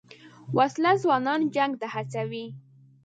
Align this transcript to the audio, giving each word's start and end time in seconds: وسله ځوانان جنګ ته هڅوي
وسله 0.57 0.91
ځوانان 1.03 1.41
جنګ 1.55 1.71
ته 1.81 1.87
هڅوي 1.93 2.45